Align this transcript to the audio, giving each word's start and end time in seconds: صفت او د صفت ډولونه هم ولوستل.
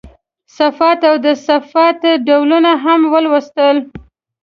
صفت 0.57 0.99
او 1.09 1.15
د 1.25 1.27
صفت 1.47 2.01
ډولونه 2.27 2.71
هم 2.83 2.99
ولوستل. 3.13 3.77